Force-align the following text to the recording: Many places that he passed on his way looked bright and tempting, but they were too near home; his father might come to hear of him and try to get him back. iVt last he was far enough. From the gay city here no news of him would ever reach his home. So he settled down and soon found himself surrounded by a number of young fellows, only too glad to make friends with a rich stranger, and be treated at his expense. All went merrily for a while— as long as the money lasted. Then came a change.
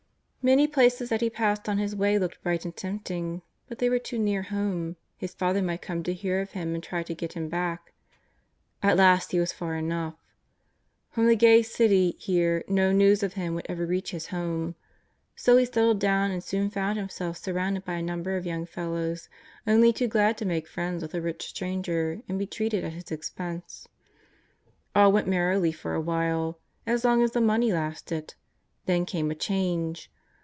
Many 0.43 0.65
places 0.65 1.09
that 1.09 1.21
he 1.21 1.29
passed 1.29 1.69
on 1.69 1.77
his 1.77 1.95
way 1.95 2.17
looked 2.17 2.41
bright 2.41 2.65
and 2.65 2.75
tempting, 2.75 3.43
but 3.69 3.77
they 3.77 3.91
were 3.91 3.99
too 3.99 4.17
near 4.17 4.41
home; 4.41 4.95
his 5.15 5.35
father 5.35 5.61
might 5.61 5.83
come 5.83 6.01
to 6.01 6.15
hear 6.15 6.41
of 6.41 6.53
him 6.53 6.73
and 6.73 6.83
try 6.83 7.03
to 7.03 7.13
get 7.13 7.33
him 7.33 7.47
back. 7.47 7.93
iVt 8.81 8.97
last 8.97 9.31
he 9.33 9.39
was 9.39 9.53
far 9.53 9.75
enough. 9.75 10.15
From 11.11 11.27
the 11.27 11.35
gay 11.35 11.61
city 11.61 12.15
here 12.17 12.63
no 12.67 12.91
news 12.91 13.21
of 13.21 13.33
him 13.33 13.53
would 13.53 13.67
ever 13.69 13.85
reach 13.85 14.09
his 14.09 14.25
home. 14.33 14.73
So 15.35 15.57
he 15.57 15.65
settled 15.65 15.99
down 15.99 16.31
and 16.31 16.43
soon 16.43 16.71
found 16.71 16.97
himself 16.97 17.37
surrounded 17.37 17.85
by 17.85 17.93
a 17.97 18.01
number 18.01 18.35
of 18.35 18.43
young 18.47 18.65
fellows, 18.65 19.29
only 19.67 19.93
too 19.93 20.07
glad 20.07 20.39
to 20.39 20.45
make 20.47 20.67
friends 20.67 21.03
with 21.03 21.13
a 21.13 21.21
rich 21.21 21.47
stranger, 21.49 22.23
and 22.27 22.39
be 22.39 22.47
treated 22.47 22.83
at 22.83 22.93
his 22.93 23.11
expense. 23.11 23.87
All 24.95 25.11
went 25.11 25.27
merrily 25.27 25.71
for 25.71 25.93
a 25.93 26.01
while— 26.01 26.57
as 26.87 27.05
long 27.05 27.21
as 27.21 27.29
the 27.33 27.41
money 27.41 27.71
lasted. 27.71 28.33
Then 28.87 29.05
came 29.05 29.29
a 29.29 29.35
change. 29.35 30.09